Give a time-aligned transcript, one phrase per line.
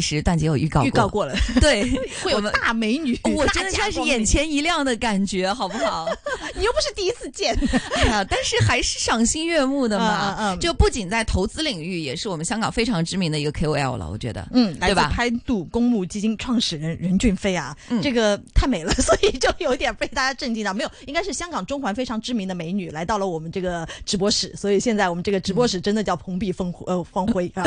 [0.00, 1.82] 其实段姐有预告预告过了， 对，
[2.22, 6.06] 会有大美女，我真的算是眼前一亮的感觉，好不好？
[6.54, 7.56] 你又不是第一次见，
[7.94, 10.36] 哎呀，但是还是赏心悦目的嘛。
[10.38, 15.10] 嗯嗯，就不仅在投资领域，也是我们香港非常知名的一个 KOL 了，我觉得，嗯，对吧？
[15.12, 20.74] 拍度公募基金创始人任俊飞啊，这个太美了，所以就有点被大家震惊到。
[20.74, 27.64] 没有，应该是香港中环非常知名的美女来到了我们这个直播室，所以现在我们这个直播室真的叫蓬荜风呃光辉啊。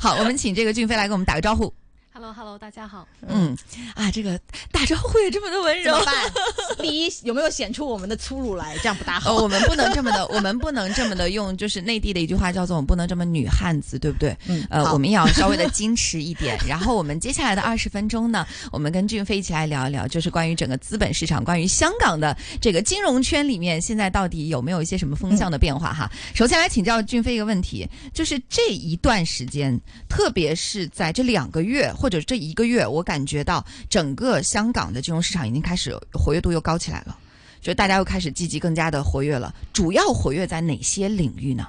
[0.00, 1.83] 好，我们请这个俊飞来给我们打个招呼。
[2.16, 3.08] Hello，Hello，大家好。
[3.26, 3.56] 嗯，
[3.96, 4.38] 啊，这个
[4.70, 5.98] 打招呼也这么的温柔，
[6.80, 8.76] 第一有没有显出我们的粗鲁来？
[8.78, 9.34] 这样不大好。
[9.34, 14.36] 我们不能这么的，我们不能这么的用，就是内地的一句话叫做“我们不能这么女汉子”，对不对？
[14.46, 14.64] 嗯。
[14.70, 16.56] 呃，我们也要稍微的矜持一点。
[16.68, 25.92] 然后我们接下来的二十分钟呢，我们跟俊飞一起来聊一聊，就是关于整个资本市场，关于香港的这个金融圈里面，现在到底有没有一些什么风向的变化？
[25.92, 26.08] 哈。
[26.32, 29.76] 首先来请教俊飞一个问题，就是这一段时间，
[30.08, 32.86] 特别是在这两个月或者这一个月。
[32.86, 37.16] 我感觉到整个香港的金融市场已经开始活跃度又高起来了，
[37.62, 39.54] 就大家又开始积极更加的活跃了。
[39.72, 41.66] 主要活跃在哪些领域呢？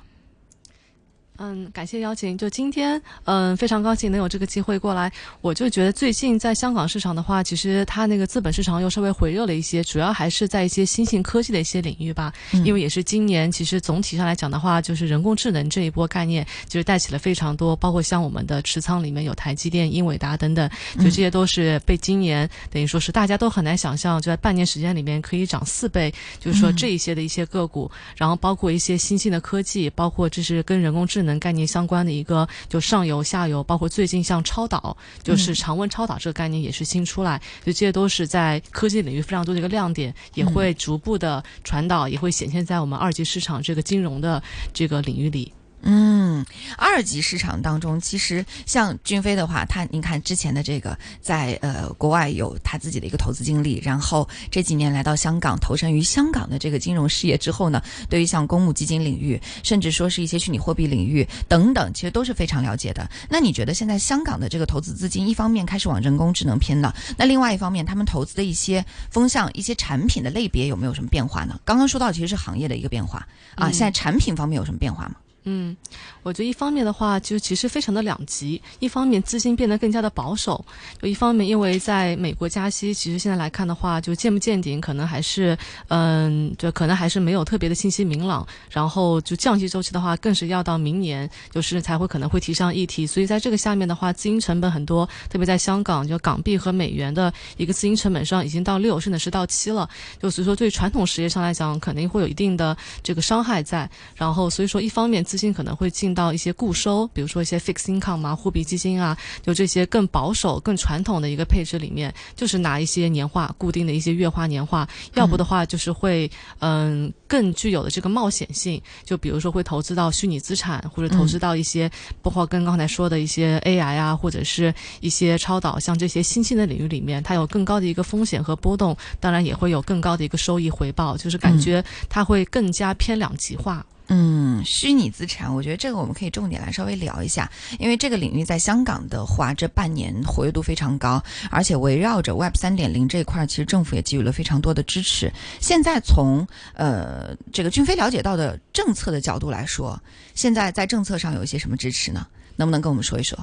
[1.38, 2.38] 嗯，感谢邀请。
[2.38, 5.11] 就今天，嗯，非常高兴能有这个机会过来。
[5.41, 12.33] 我就觉得最近在香港市场的话，其实它那个资本市场又稍微回热了一些，主要还是在一些新兴科技的一些领域吧。
[12.63, 31.25] 因为也是今年，其实总体上来讲的话，就是人工智能这一波概念，就是带起了非常多，包括像我们的持仓里面有台积电、英伟达等等，就这些都是被今年等于说是大家都很难想象，就在半年时间里面可以涨四倍，就是说这一些的一些个股，然后包括一些新兴的科技，包括这是跟人工智能。
[31.26, 44.42] 能概念相关的一个，就上游、下游，包括最近像超导，就是常温超导这个概念也是新出来，就这些都是在科技领域非常多的一个亮点，也会逐步的传导，也会显现在我们二级市场这个金融的
[44.73, 45.52] 这个领域里。
[45.88, 46.44] 嗯，
[46.78, 63.07] 二级市场当中，其实像君飞的话，他您看之前的这个在呃国外有他自己的一个投资经历，然后这几年来到香港投身于香港的这个金融事业之后呢，对于像公募基金领域，甚至说是一些虚拟货币领域等等，其实都是非常了解的。
[63.29, 71.59] 那你觉得现在香港的这个投资资金，一方面开始往人工智能偏了，那另外一方面，他们投资的一些风向、一些产品的类别有没有什么变化呢？
[71.63, 75.16] 刚刚说到其实是行业的一个变化啊，现在产品方面有什么变化吗？
[75.47, 75.78] 嗯，
[76.23, 78.59] 我觉得一方面的话，就其实非常的两极。
[78.79, 80.66] 一方面资金变得更加的保守，
[81.00, 85.55] 就一方面因为在美国加息，其实现在来看的话，就见不见顶，可能还是
[85.89, 88.44] 嗯，就可能还是没有特别的信息明朗。
[88.72, 93.05] 然后就降息周期的话，更是要到明年，就是才会可能会提上议题。
[93.05, 99.88] 所以在这个下面的话，资金成本很多，特别在香港，就港币和美元的一个资金成本上已经到六，甚至是到七了。
[100.19, 103.88] 就所以说，对传统实业上来讲，肯定会有一定的这个伤害在。
[104.16, 105.23] 然后所以说，一方面。
[105.38, 116.29] 金可能会进到一些固收，比如说一些 fixed income 啊、货币基金啊，就这些更保守、更传统的一个配置里面，就是拿一些年化、固定的一些月化年化，要不的话就是会
[116.59, 121.90] 嗯更具有的这个冒险性，就比如说会投资到虚拟资产，或者投资到一些
[122.22, 133.85] 包括跟刚才说的一些 AI 啊，或者是一些超导，像这些新兴的领域里面，它有更高的一个风险和波动，当然也会有更高的一个收益回报，就是感觉它会更加偏两极化。
[133.90, 145.31] 嗯，嗯虚拟资产，我觉得这个我们可以重点来稍微聊一下，因为这个领域在香港的话，这半年活跃度非常高，而且围绕着 Web 三点零这一块，其实政府也给予了非常多的支持。
[145.59, 149.99] 现在从呃这个俊飞了解到的政策的角度来说，
[150.33, 152.27] 现在在政策上有一些什么支持呢？
[152.57, 153.37] 能不能跟我们说一说？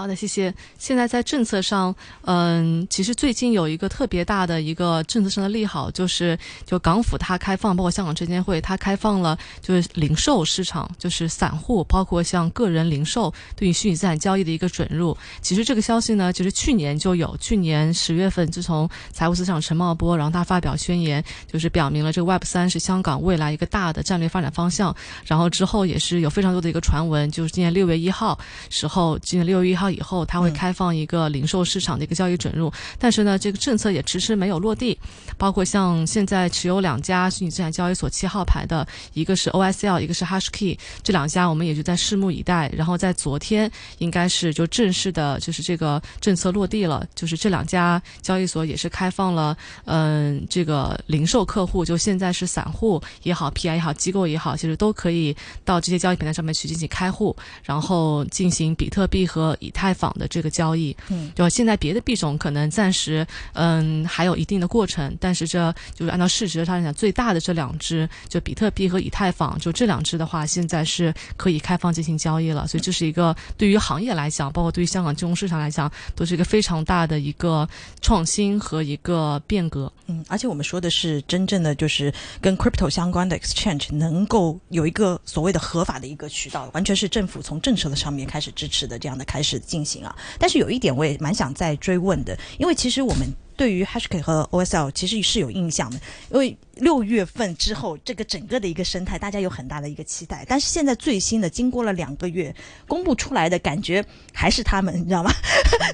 [0.00, 0.54] 好的，谢谢。
[0.78, 15.14] 现在在政策上，嗯，其实最近有一个特别大的一个政策上的利好，就是就港府它开放，包括香港证监会它开放了，就是零售市场，就是散户，包括像个人零售对于虚拟资产交易的一个准入。
[15.42, 24.96] 其实这个消息呢，就是去年就有，去年十月份，自从财务司长陈茂波，然后他发表宣言，就是表明了这个 Web 三是香港未来一个大的战略发展方向。
[25.26, 28.38] 然后之后也是有非常多的一个传闻，就是今年六月一号
[28.70, 29.89] 时候，今年六月一号。
[29.90, 34.98] 号以后，它会开放一个零售市场的一个交易准入，但是呢，这个政策也迟迟没有落地。
[35.36, 42.70] 包括像现在持有两家虚拟资产交易所七号牌的，一个是 OSL，一个是 HashKey，这两家我们也就在拭目以待。
[42.76, 55.34] 然后在昨天，应该是就正式的，就是这个政策落地了，就是这两家交易所也是开放了，嗯，这个零售客户，就现在是散户也好，PI 也好，机构也好，其实都可以
[55.64, 60.96] 到这些交易平台上面去进行开户，然后进行比特币和以以太坊的这个交易。
[61.08, 72.66] 嗯，就现在别的币种可能暂时嗯还有一定的过程，但是这就是按照市值上来讲，最大的这两只就比特币和以太坊，就这两只的话，现在是可以开放进行交易了。
[72.66, 77.68] 所以这是一个对于行业来讲，包括对于香港金融市场来讲，都是一个非常大的一个
[78.00, 79.92] 创新和一个变革。
[80.06, 90.14] 嗯，而且我们说的是真正的就是跟 crypto 相关的 exchange 能够有一个所谓的合法的一个渠道，完全是政府从政策的上面开始支持的这样的开始进行啊。
[90.38, 93.26] 但是有一点我也蛮想再追问的，因为其实我们
[93.56, 102.54] 对于 Hashkey 和 OSL 其实是有印象的，因为六月份之后这个整个的一个生态大家有很大的一个期待，但是现在最新的经过了两个月
[102.88, 105.30] 公布出来的感觉还是他们，你知道吗？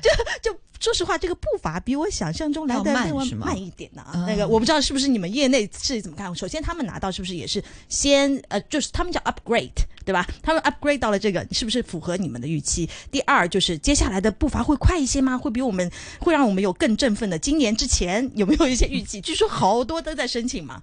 [0.02, 0.10] 就
[0.50, 0.58] 就。
[0.78, 4.02] 说实话，这个步伐比我想象中来的慢慢一点呢。
[4.02, 6.32] 啊那个我不知道是不是你们业内是怎么看。
[6.36, 9.72] 首先，他们拿到是不是也是先呃，就是他们叫 upgrade，
[10.04, 10.26] 对吧？
[10.42, 12.88] 他们 upgrade 到了这个，是不是符合你们的预期？
[13.10, 15.36] 第二，就是接下来的步伐会快一些吗？
[15.38, 15.90] 会比我们
[16.20, 17.38] 会让我们有更振奋的？
[17.38, 19.18] 今年之前有没有一些预计？
[19.22, 20.75] 据说好多都在申请嘛。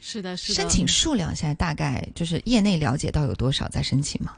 [0.00, 0.54] 是的，是的。
[0.54, 4.32] 申请数量现在大概就是业内了解到有多少在申请吗？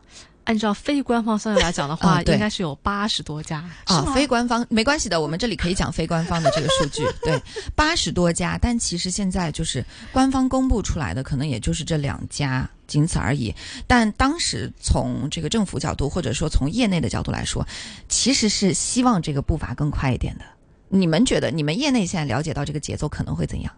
[0.45, 4.13] 按照非官方算来讲的话，应该是有八十多家啊。
[4.15, 7.03] 非官方没关系的，我们这里可以讲非官方的这个数据。
[7.21, 7.37] 对，
[7.75, 13.53] 八十多家，但其实现在就是官方公布出来的，可能也就是这两家，仅此而已。
[13.89, 17.67] 但当时从这个政府角度，或者说从业内的角度来说，
[18.09, 20.45] 其实是希望这个步伐更快一点的。
[20.89, 23.73] 你们觉得，你们业内现在了解到这个节奏可能会怎样？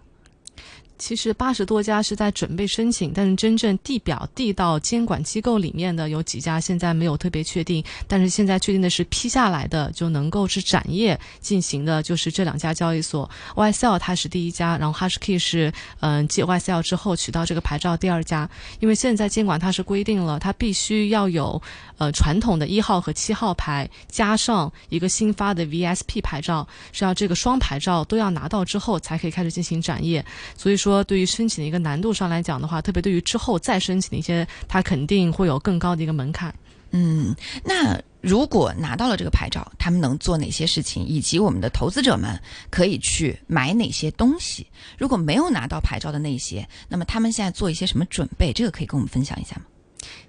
[0.98, 7.82] 其实八十多家是在准备申请，但是真正递表递到监管机构里面的有几家，现在没有特别确定。
[8.08, 13.30] 但是现在确定的是批下来的就能够是展业进行的，就是这两家交易所。
[13.54, 18.50] YSL 它是第一家，然后 Hashkey 是嗯继 YSL 之后取到这个牌照第二家。
[18.80, 21.62] 因为现在监管它是规定了，它必须要有
[21.98, 30.24] 呃传统的一号和七号牌，加上一个新发的 VSP 牌照，是要这个双牌照都要拿到之后才可以开始进行展业。
[30.56, 30.87] 所以说。
[30.88, 36.54] 说对于申请的一个难度上来讲的话，特别对于之后再申请的一些，它肯定会有更高的一个门槛。
[36.92, 42.40] 嗯，那如果拿到了这个牌照，他们能做哪些事情，以及我们的投资者们
[42.70, 44.66] 可以去买哪些东西？
[44.96, 48.50] 如果没有拿到牌照的那些，那么他们现在做一些什么准备？
[48.54, 49.62] 这个可以跟我们分享一下吗？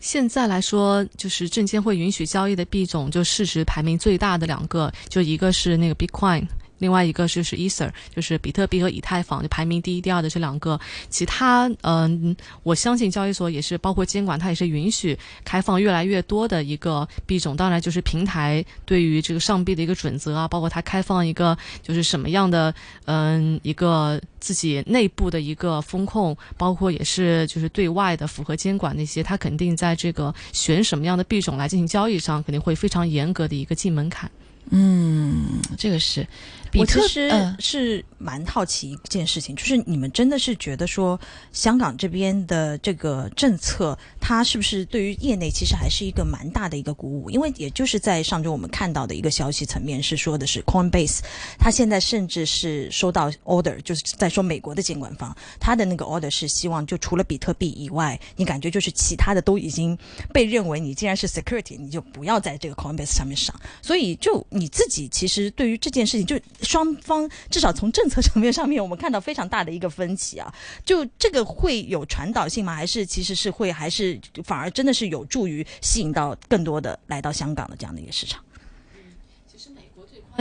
[0.02, 6.46] 现在来说，就是证监会允许交易的币种，就市值排名最大的两个，就一个是那个 Bitcoin。
[6.80, 10.80] 另外一个就是 Ether，就是比特币和以太坊，就排名第一、第二的这两个。
[11.10, 17.56] 其他，嗯，我相信交易所也是包括监管，它也是允许开放越来越多的一个币种。
[17.56, 22.74] 当然，就是平台对于这个上币的一个准则啊，包括它开放一个就是什么样的，
[23.06, 34.30] 嗯，一个自己内部的一个风控，包括也是就是对外的符合监管那些，它肯定在这个选什么样的币种来进行交易上，肯定会非常严格的一个进门槛。
[34.72, 35.39] 嗯，
[35.80, 36.28] 这个是。
[36.76, 41.20] 我其实是蛮好奇一件事情，就是你们真的是觉得说
[41.52, 43.98] 香港这边的这个政策，
[44.30, 47.32] 它是不是对于业内其实还是一个蛮大的一个鼓舞？
[47.32, 51.22] 因为也就是在上周我们看到的一个消息层面是说的是 Coinbase，
[51.58, 59.98] 它现在甚至是收到 order，就是在说美国的监管方，他的那个 order 是希望就除了比特币以外，你感觉就是其他的都已经
[60.32, 63.60] 被认为你既然是 security，你就不要在这个 Coinbase 上面上。
[63.82, 66.40] 所以就你自己其实对于这件事情就。
[66.62, 70.54] 双方至少从政策层面上面，我们看到非常大的一个分歧啊。
[70.86, 72.76] 就这个会有传导性吗？
[72.76, 78.44] 还是其实是会，还是反而真的是有助于吸引到更多的来到香港的这样的一个市场。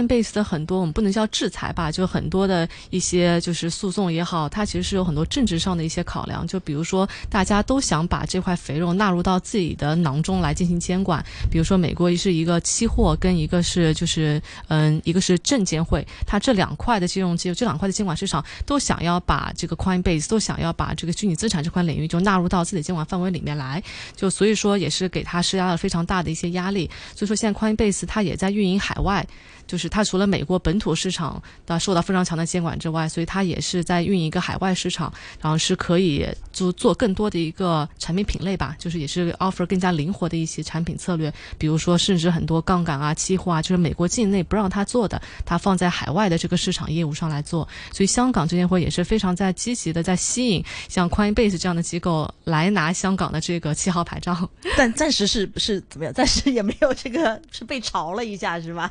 [0.07, 6.47] ？base 的很多，我们不能叫制裁吧，就很多的一些就是诉讼也好，它其实是有很多政治上的一些考量。
[6.47, 11.25] 就比如说，大家都想把这块肥肉纳入到自己的囊中来进行监管。
[11.51, 23.83] 比如说，美国是一个期货，跟一个是就是嗯，一个是证监会，它这两块的金融机构，这两块的监管市场都想要把这个 Coinbase 都想要把这个虚拟资产这块领域就纳入到自己监管范围里面来。
[24.15, 26.91] 就所以说，也是给他施加了非常大的一些压力。
[27.15, 29.27] 所以说，现在 Coinbase 它也在运营海外。
[29.69, 47.69] 就是它除了美国本土市场的受到非常强的监管之外，所以它也是在运营一个海外市场，然后是可以做做更多的一个产品品类吧，就是也是 offer 更加灵活的一些产品策略，比如说甚至很多杠杆啊、期货啊，就是美国境内不让它做的，它放在海外的这个市场业务上来做。
[47.93, 56.15] 所以香港证监会也是非常在积极的在吸引像 Coinbase 这样的机构来拿香港的这个七号牌照，但暂时是是怎么样？
[56.15, 58.91] 暂时也没有这个是被炒了一下是吧？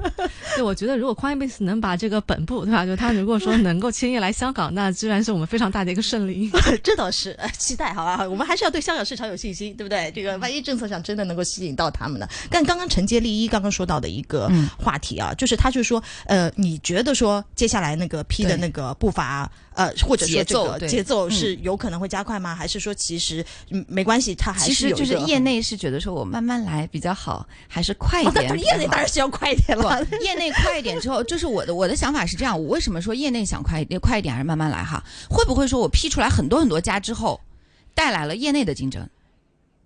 [0.56, 2.84] 对，我觉得如果 Coinbase 能把这个本部，对吧？
[2.86, 6.50] 就他如果说能够轻易来香港，那自然是我们非常大的一个胜利。
[6.82, 8.24] 这倒是，期待好吧？
[8.28, 10.10] 我们还是要对香港市场有信心，对不对？
[10.14, 12.26] 这个万一政策上真的能够吸引到他们呢？
[12.50, 19.50] 但刚刚承接利一刚刚说到的一个话题啊，就是他就说，呃，你觉得说接下来那个批的那个步伐？
[19.80, 22.54] 呃，或者说这个节奏是有可能会加快吗？
[22.54, 23.42] 还是说其实
[23.88, 28.44] 没关系，它还是其实就是业内是觉得说我慢慢来比较好，还是快一点？
[28.60, 30.06] 业内当然是要快一点了。
[30.20, 34.84] 业内快一点之后，就是我的我的想法是这样：我为什么说业内想快快一点，还是慢慢来？
[34.84, 37.40] 哈，会不会说我批出来很多很多家之后，
[37.94, 39.08] 带来了业内的竞争？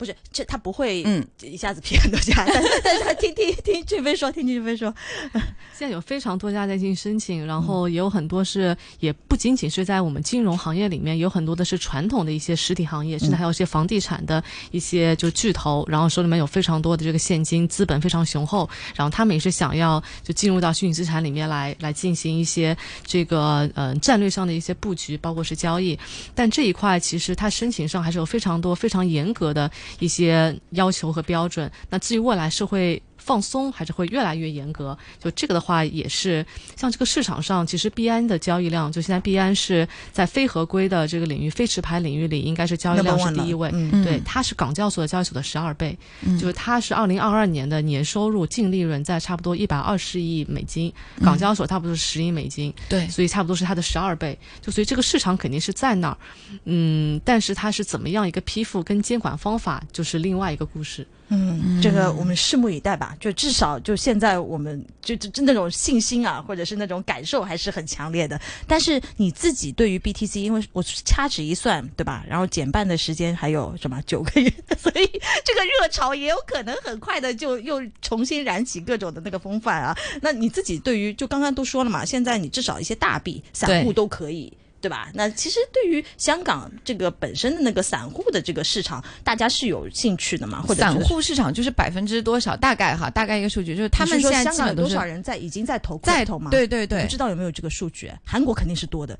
[0.04, 4.94] 不是，这他不会，嗯，一下子批很多家，但是但是他听听听俊飞说，听俊飞说，
[5.72, 25.98] 现在有非常多家在进行申请，然后也有很多是，也不仅仅是在我们金融行业里面，有很多的是传统的一些实体行业，甚至还有一些房地产的一些就巨头，然后手里面有非常多的这个现金资本非常雄厚，然后他们也是想要就进入到虚拟资产里面来来进行一些这个呃战略上的一些布局，包括是交易，
[26.34, 29.70] 但这一块其实它申请上还是有非常多非常严格的。
[29.98, 33.02] 一些要求和标准，那至于未来社会。
[33.24, 36.44] 放松还是会越来越严格，就这个的话也是
[36.76, 43.70] 像这个市场上，其实币安的交易量，就现在币安是在非合规的这个领域、非持牌领域里，应该是交易量是第一位。
[44.04, 45.96] 对，它是港交所的交易所的十二倍，
[46.38, 54.38] 就是它是二零二二年的年收入净利润在差不多一百二十亿美金，港交所差不多是十亿美金，对，所以差不多是它的十二倍。
[54.60, 56.18] 就所以这个市场肯定是在那儿，
[56.64, 61.06] 嗯，但是它是怎么样一个批复跟监管方法，就是另外一个故事。
[61.28, 63.16] 嗯，这个我们拭目以待吧。
[63.18, 68.40] 就至少就现在，我们就就那种信心啊，或者是那种感受还是很强烈的。
[68.66, 72.24] 但是你自己对于 BTC，因为我掐指一算，对吧？
[72.28, 75.06] 然后减半的时间还有什么九个月， 所以
[75.44, 79.96] 这个热潮也有可能很快的就又重新燃起各种的那个风范啊。
[80.20, 84.52] 那你自己对于就刚刚都说了嘛，现在你至少一些大币散户都可以。
[84.84, 85.08] 对吧？
[85.14, 90.60] 那其实对于香港这个本身的那个散户的这个市场，大家是有兴趣的嘛？
[90.60, 92.54] 或者散户市场就是百分之多少？
[92.54, 96.50] 大概哈，大概一个数据就是他们现在香港有多少人在已经在投在投嘛？
[96.50, 98.12] 对对对，不知道有没有这个数据？
[98.26, 99.18] 韩国肯定是多的，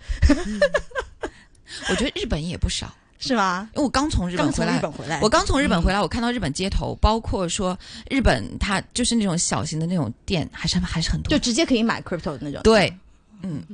[1.88, 3.66] 我觉得日本也不少， 是吗？
[3.73, 7.78] 因为我刚从日本回来，我刚从日本回来，我看到日本街头，包括说
[8.11, 12.61] 日本它就是那种小型的那种店，还是还是很多，就直接可以买 crypto 的那种。
[12.62, 12.94] 对，
[13.40, 13.64] 嗯。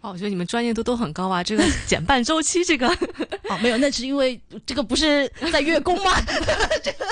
[0.00, 1.42] 哦，我觉得你们专业度都很高啊！
[1.42, 2.88] 这个 减半周期，这个
[3.48, 6.12] 哦，没有，那是因为这个不是在月供吗？
[6.82, 7.06] 这个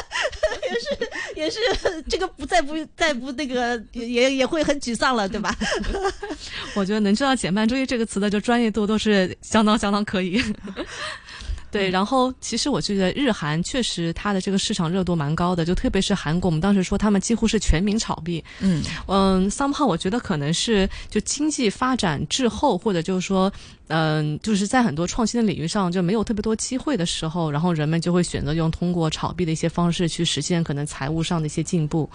[1.36, 5.54] 也是也是这个不再不再不那个也也会很沮丧了，对吧？
[6.74, 10.42] 我觉得能知道减半周期这个词的，就专业度都是相当相当可以。
[11.70, 18.42] 对，然后其实我觉得日韩确实它的这个市场热度蛮高的，就特别是韩国，我们当时说他们几乎是全民炒币。
[18.60, 23.52] 嗯嗯，somehow 我觉得可能是就经济发展滞后，或者就是说，
[23.88, 32.10] 嗯，就是在很多创新的领域上就没有特别多机会的时候，然后人们就会选择用通过炒币的一些方式去实现可能财务上的一些进步。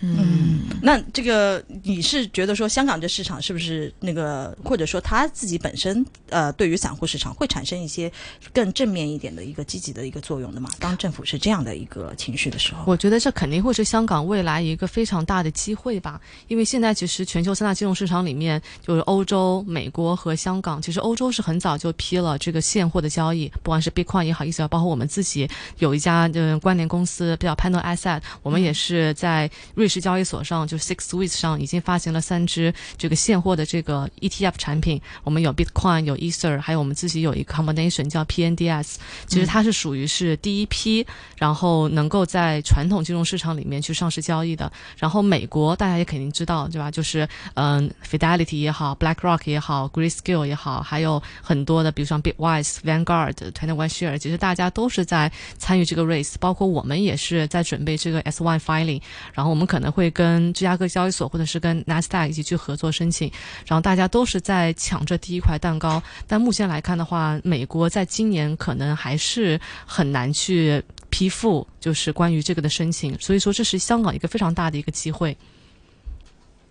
[0.00, 8.10] 嗯，那这个你是觉得说香港这市场是不是那个，或者说他自己本身呃，对于散户市场会产生一些
[8.52, 10.70] 更正面一点的一个积极的一个作用的嘛？
[10.78, 16.20] 当政府是这样的一个情绪的时候，我觉得这肯定会是香港未来一个非常大的机会吧。
[16.46, 20.80] 因为现在其实全球三大金融市场里面，就是欧洲、美国和香港。
[20.80, 29.50] 其实欧洲是很早就批了这个现货的交易，不管是 Bitcoin 也好，意思包括我们自己有一家嗯关联公司，叫 Panel Asset，我们也是在。
[29.80, 35.00] 瑞士交易所上，就是 Six Swiss 上已经发行了三只这个现货的这个 ETF 产品。
[35.24, 38.96] 我们有 Bitcoin，有 Ether，还有我们自己有一个 combination 叫 PNDS。
[39.26, 41.06] 其实它是属于是第一批，
[41.38, 44.70] 然后能够在传统金融市场里面去上市交易的。
[44.98, 46.90] 然后美国大家也肯定知道，对吧？
[46.90, 59.00] 就是嗯，Fidelity 也好，BlackRock 也好，Grayscale 也好，还有很多的，比如像 Bitwise、Vanguard、Twenty One Share，其实大家都是在参与这个 race，包括我们也是在准备这个 S One filing。
[59.32, 59.69] 然后我们。
[59.70, 63.30] 可能会跟芝加哥交易所或者是跟纳斯达克一起去合作申请，
[63.64, 66.02] 然后大家都是在抢这第一块蛋糕。
[66.26, 73.16] 但目前来看的话，美国在今年可能还是很难去批复，就是关于这个的申请。
[73.20, 75.36] 所以说，这是香港一个非常大的一个机会。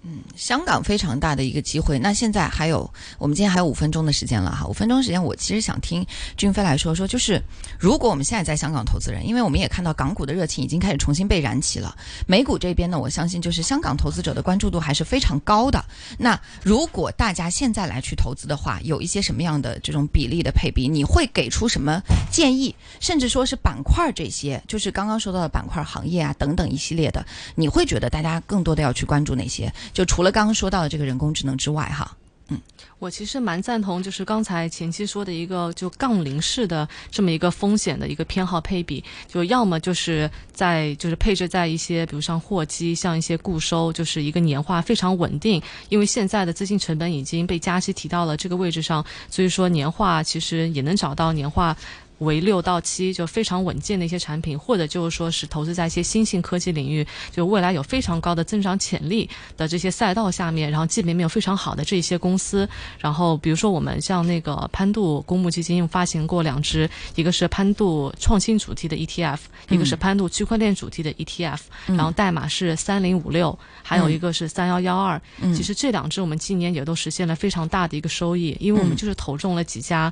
[0.02, 2.00] 嗯，香港非常大的一个机会。
[2.00, 4.66] 那现在还有，我们今天还有五分钟的时间了哈。
[4.66, 6.06] 五分钟时间，我其实想听
[6.38, 7.42] 君飞来说说，就是
[7.78, 11.94] 如果我们现在在香港投资人，因为我们也看到港股的热情已经开始重新被燃起了。
[12.26, 15.84] 美股这边呢，我相信就是香港投资者的关注度还是非常高的。
[16.18, 22.02] 那如果大家现在来去投资的话，有一些什么样的这种比例的配比，你会给出什么
[22.32, 22.74] 建议？
[23.02, 27.26] 甚至说是板块这些，就是刚刚说到的板块、行业啊等等一系列的，
[27.56, 29.70] 你会觉得大家更多的要去关注哪些？
[29.94, 32.16] 就除了刚刚说到的这个人工智能之外，哈，
[32.50, 32.60] 嗯，
[32.98, 51.78] 我其实蛮赞同，就是刚才前期说的一个就杠铃式的这么一个风险的一个偏好配比，就要么就是在就是配置在一些，比如像货基，像一些固收，就是一个年化非常稳定，因为现在的资金成本已经被加息提到了这个位置上，所以说年化其实也能找到年化。
[52.20, 62.68] 为六到七就非常稳健的一些产品，或者就是说是投资在一些新兴科技领域，就未来有非常高的增长潜力的这些赛道下面，然后基本面有非常好的这些公司，
[63.00, 75.22] 然后比如说我们像那个潘度公募基金发行过两只，一个是潘度创新主题的 ETF，一个是潘度区块链主题的 ETF，然后代码是三零五六，还有一个是三幺幺二。
[75.56, 80.12] 其实这两只我们今年也都实现了非常大的一个收益，因为我们就是投中了几家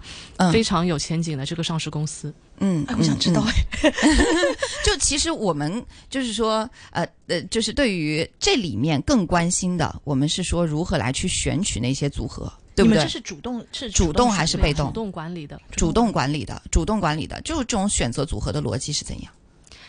[0.54, 1.97] 非常有前景的这个上市公。
[1.98, 3.66] 公司，嗯，我想知道哎，
[4.86, 13.02] 就其实我们就是说，呃呃，就是对于这里面更关心的，我们是说如何来去选取那些组合，对不对？
[13.02, 14.88] 这是主动是主动还是被动？
[14.88, 19.34] 主动管理的，主动管理的，主动管理的，就是这种选择组合的逻辑是怎样？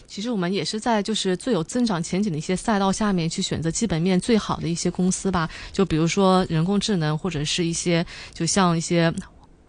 [0.06, 9.12] 其实我们也是在就是最有增长前景的一些赛道下面去选择基本面最好的一些公司吧，就比如说人工智能或者是一些，就像一些。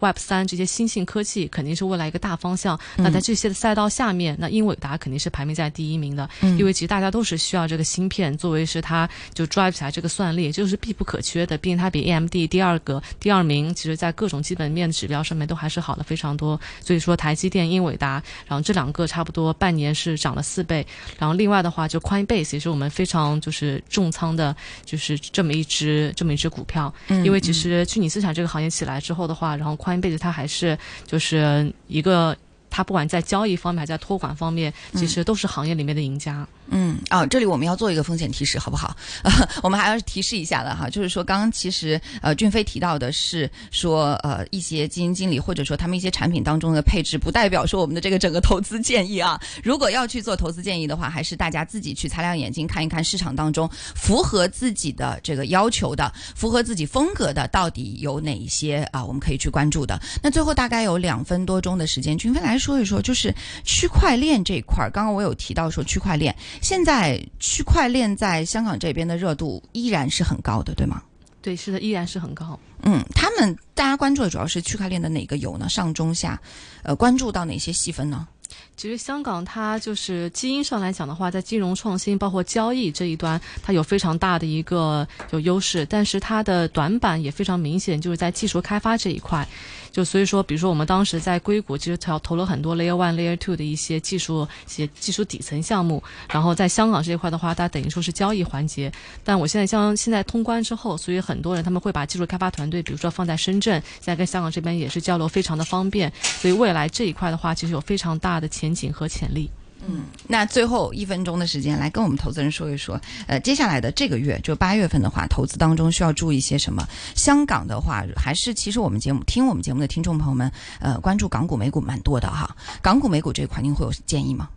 [0.00, 2.78] Web 三这些新兴科技肯定是未来一个大方向。
[2.96, 6.28] 那在这些的赛道下面，那英伟达肯定是排名在第一名的。
[6.40, 11.56] 嗯，因为其实大家都是需要这个芯片作为是它就 drive 起来这个算力，就是必不可缺的。
[11.58, 16.60] 毕竟它比 AMD 第二个第二名，其实在各种基本面指标上面都还是好了非常多。
[16.82, 20.86] 所以说台积电、英伟达，然后这两个差不多半年是涨了四倍。
[21.18, 24.54] 然后另外的话，就 Coinbase 也是我们非常就是重仓的，
[24.84, 26.92] 就是这么一只这么一只股票。
[27.08, 30.00] 嗯，因为其实虚拟资产这个行业起来之后的话，然后宽。
[30.00, 32.36] 辈子，它还是就是一个，
[32.70, 36.36] 它不管在交易方面，还在托管方面，其实都是行业里面的赢家。
[36.36, 38.96] 嗯嗯啊，这里我们要做一个风险提示，好不好？
[39.62, 49.40] 我们还要提示一下的哈，就是说，刚刚其实呃，俊飞提到的是说，呃，一些基金经理或者说他们一些产品当中的配置，不代表说我们的这个整个投资建议啊。
[49.62, 59.04] 如果要去做投资建议的话，还是大家自己去擦亮眼睛看一看市场当中符合自己的这个要求的、符合自己风格的到底有哪一些啊？
[59.04, 60.00] 我们可以去关注的。
[60.22, 63.34] 那最后大概有两分多钟的时间，俊飞来说一说，就是
[63.64, 64.90] 区块链这一块儿。
[64.90, 66.34] 刚刚我有提到说区块链。
[66.60, 71.02] 现在区块链在香港这边的热度依然是很高的，对吗？
[71.42, 72.58] 对，是的，依然是很高。
[72.82, 75.68] 嗯，他们大家关注的主要是区块链的哪个油呢？
[75.68, 76.40] 上中下，
[76.82, 78.28] 呃，关注到哪些细分呢？
[78.76, 89.46] 其实香港它就是基因上来讲的话，在金融创新包括交易这一端，它有非常大的一个有优势，但是它的短板也非常明显，就是在技术开发这一块。
[89.92, 96.02] 就所以说，比如说我们当时在硅谷，其实投投了很多 Layer One、Layer Two 的一些技术、一些技术底层项目。
[96.30, 98.92] 然后在香港这一块的话，它等于说是交易环节。
[99.24, 106.12] 但我现在像现在通关之后，所以很多人他们会把技术开发团队，比如说放在深圳，现在跟香港这边也是交流非常的方便。
[106.22, 109.50] 所以未来这一块的话，其实有非常大的前景和潜力。
[109.92, 116.86] 嗯，那最后一分钟的时间，来跟我们投资人说一说，呃，接下来的这个月，就八月份的话，投资当中需要注意些什么？
[117.16, 122.56] 香港的话，还是其实我们节目听我们节目的听众朋友们，呃，关注港股、美股蛮多的哈。
[122.80, 124.48] 港股、美股这一块，您会有建议吗？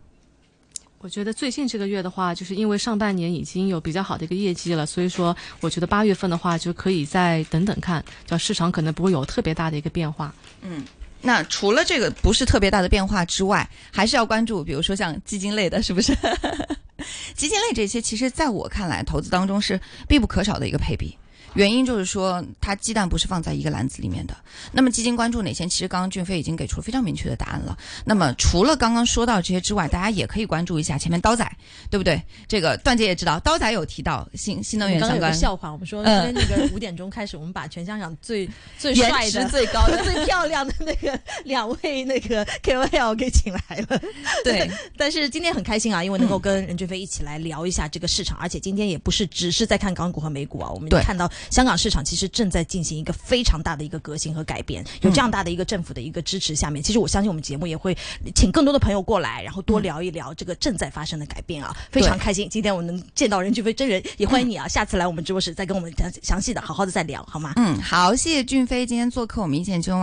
[1.00, 10.34] 我觉得最近这个月的话，就是因为上半年已经有比较好的一个业绩了，所以说我觉得八月份的话就可以再等等看，叫市场可能不会有特别大的一个变化。
[10.62, 10.86] 嗯。
[11.26, 16.14] 那除了这个不是特别大的变化之外，还是要关注，比如说像基金类的，是不是？
[17.34, 21.18] 基金类这些，其实在我看来，投资当中是必不可少的一个配比。
[21.54, 24.36] 原因就是说，它鸡蛋不是放在一个篮子里面的。
[24.72, 25.68] 那么基金关注哪些？
[25.68, 27.78] 其实刚刚俊飞已经给出了非常明确的答案了。
[28.06, 31.50] 那么除了刚刚说到这些之外，大家也可以关注一下前面刀仔，
[31.90, 32.22] 对不对？
[32.48, 35.34] 这个段姐也知道，刀仔有提到新新能源相关。
[35.34, 44.02] 笑话，我们说今天那个五点钟开始，我们把全香港最最帅的、最高的、最漂亮的那个两位那个 KOL 给请来了。
[44.44, 51.30] 对，但是今天很开心啊，因为能够跟任俊飞一起来聊一下这个市场，而且今天也不是只是在看港股和美股啊，我们看到。
[51.50, 54.84] 香港市场其实正在进行一个非常大的一个革新和改变。
[55.02, 57.98] 有这样大的一个政府的一个支持下面，其实我相信我们节目也会
[58.36, 62.48] 请更多的朋友过来，然后多聊一聊这个正在发生的改变啊，非常开心。
[62.50, 67.54] 今天我能见到任俊飞真人，也欢迎你啊，下次来我们直播室再跟我们详详细的好好的再聊，好吗？
[67.56, 70.02] 嗯，好，谢谢俊飞今天做客我们一见钟。